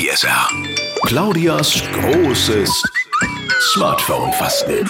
[0.00, 0.48] PSR.
[1.04, 2.82] Claudias großes
[3.74, 4.86] Smartphone-Fastnet.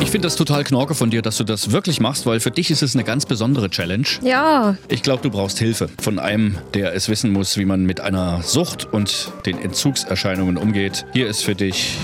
[0.00, 2.72] Ich finde das total knorke von dir, dass du das wirklich machst, weil für dich
[2.72, 4.08] ist es eine ganz besondere Challenge.
[4.20, 8.00] Ja, Ich glaube, du brauchst Hilfe von einem, der es wissen muss, wie man mit
[8.00, 11.06] einer Sucht und den Entzugserscheinungen umgeht.
[11.12, 11.96] Hier ist für dich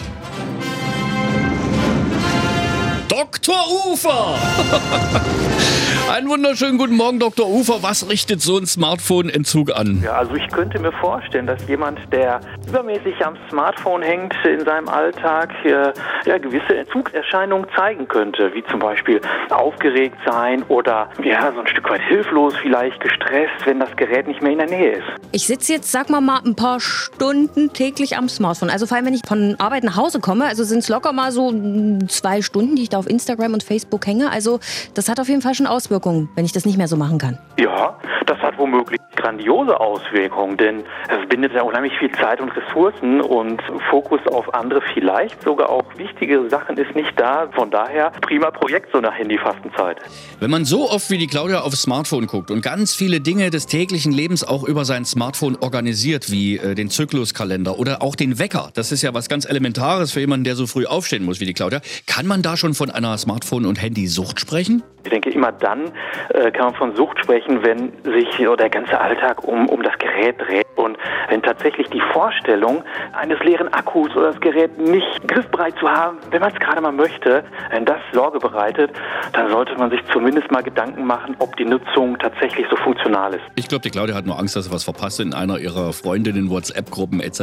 [3.08, 3.56] Dr.
[3.90, 4.38] Ufer.
[6.12, 7.48] Einen wunderschönen guten Morgen, Dr.
[7.48, 7.82] Ufer.
[7.82, 10.02] Was richtet so ein Smartphone-Entzug an?
[10.04, 14.88] Ja, also ich könnte mir vorstellen, dass jemand, der übermäßig am Smartphone hängt, in seinem
[14.88, 15.92] Alltag äh,
[16.26, 21.88] ja, gewisse Entzugserscheinungen zeigen könnte, wie zum Beispiel aufgeregt sein oder ja, so ein Stück
[21.88, 25.06] weit hilflos, vielleicht gestresst, wenn das Gerät nicht mehr in der Nähe ist.
[25.32, 28.68] ich sitze jetzt, sag mal mal, ein paar Stunden täglich am Smartphone.
[28.68, 31.32] Also vor allem, wenn ich von Arbeit nach Hause komme, also sind es locker mal
[31.32, 34.30] so mm, zwei Stunden, die ich da auf Instagram und Facebook hänge.
[34.30, 34.60] Also
[34.92, 35.93] das hat auf jeden Fall schon Auswirkungen,
[36.34, 37.38] wenn ich das nicht mehr so machen kann.
[37.58, 43.20] Ja, das hat womöglich grandiose Auswirkungen, denn es bindet ja unheimlich viel Zeit und Ressourcen
[43.20, 47.48] und Fokus auf andere vielleicht sogar auch wichtige Sachen ist nicht da.
[47.54, 49.98] Von daher prima Projekt so nach Handyfastenzeit.
[50.40, 53.66] Wenn man so oft wie die Claudia aufs Smartphone guckt und ganz viele Dinge des
[53.66, 58.70] täglichen Lebens auch über sein Smartphone organisiert, wie äh, den Zykluskalender oder auch den Wecker,
[58.74, 61.54] das ist ja was ganz Elementares für jemanden, der so früh aufstehen muss wie die
[61.54, 64.82] Claudia, kann man da schon von einer Smartphone- und Handysucht sprechen?
[65.04, 65.83] Ich denke, immer dann
[66.30, 69.96] äh, kann man von Sucht sprechen, wenn sich so der ganze Alltag um, um das
[69.98, 72.82] Gerät dreht und wenn tatsächlich die Vorstellung
[73.12, 76.92] eines leeren Akkus oder das Gerät nicht griffbereit zu haben, wenn man es gerade mal
[76.92, 78.90] möchte, wenn das Sorge bereitet,
[79.32, 83.42] dann sollte man sich zumindest mal Gedanken machen, ob die Nutzung tatsächlich so funktional ist.
[83.56, 86.50] Ich glaube, die Claudia hat nur Angst, dass sie was verpasst in einer ihrer Freundinnen,
[86.50, 87.40] WhatsApp-Gruppen etc.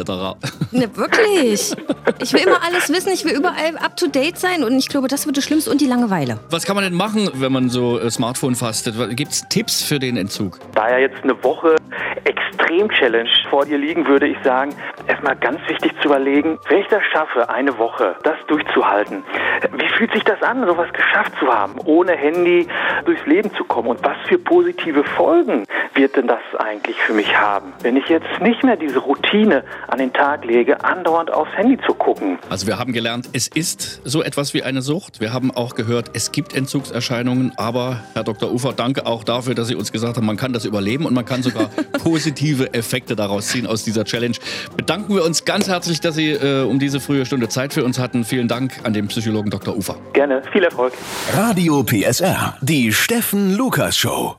[0.72, 1.74] Ne, wirklich.
[2.20, 5.38] Ich will immer alles wissen, ich will überall up-to-date sein und ich glaube, das wird
[5.38, 6.40] das Schlimmste und die Langeweile.
[6.50, 8.96] Was kann man denn machen, wenn man so äh, Smartphone fastet?
[9.16, 10.60] Gibt es Tipps für den Entzug?
[10.76, 11.76] Da ja jetzt eine Woche
[12.24, 14.74] Extrem-Challenge vor dir liegen, würde ich sagen,
[15.08, 19.24] erstmal ganz wichtig zu überlegen, wenn ich das schaffe, eine Woche das durchzuhalten,
[19.74, 22.68] wie fühlt sich das an, sowas geschafft zu haben, ohne Handy
[23.06, 27.38] durchs Leben zu kommen und was für positive Folgen wird denn das eigentlich für mich
[27.38, 31.78] haben, wenn ich jetzt nicht mehr diese Routine an den Tag lege, andauernd aufs Handy
[31.86, 32.40] zu gucken.
[32.50, 35.20] Also wir haben gelernt, es ist so etwas wie eine Sucht.
[35.20, 37.54] Wir haben auch gehört, es gibt Entzugserscheinungen.
[37.58, 38.52] Aber Herr Dr.
[38.52, 41.26] Ufer, danke auch dafür, dass Sie uns gesagt haben, man kann das überleben und man
[41.26, 41.70] kann sogar
[42.04, 44.36] positive Effekte daraus ziehen aus dieser Challenge.
[44.76, 48.00] Bedanken wir uns ganz herzlich, dass Sie äh, um diese frühe Stunde Zeit für uns
[48.00, 48.24] hatten.
[48.24, 49.76] Vielen Dank an den Psychologen Dr.
[49.76, 49.98] Ufer.
[50.14, 50.94] Gerne, viel Erfolg.
[51.34, 52.58] Radio PSR.
[52.62, 54.36] Die Steffen Lukas Show.